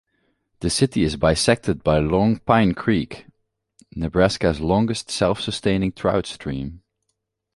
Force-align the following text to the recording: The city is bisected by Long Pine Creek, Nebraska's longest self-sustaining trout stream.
The 0.61 0.71
city 0.71 1.03
is 1.03 1.15
bisected 1.15 1.83
by 1.83 1.99
Long 1.99 2.39
Pine 2.39 2.73
Creek, 2.73 3.27
Nebraska's 3.95 4.59
longest 4.59 5.11
self-sustaining 5.11 5.91
trout 5.91 6.25
stream. 6.25 6.81